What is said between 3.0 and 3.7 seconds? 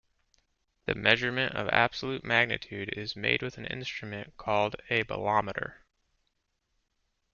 made with an